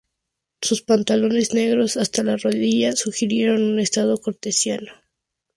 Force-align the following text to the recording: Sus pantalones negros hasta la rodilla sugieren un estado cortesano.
Sus 0.63 0.81
pantalones 0.81 1.53
negros 1.53 1.95
hasta 1.95 2.23
la 2.23 2.35
rodilla 2.35 2.93
sugieren 2.95 3.61
un 3.61 3.79
estado 3.79 4.17
cortesano. 4.17 4.91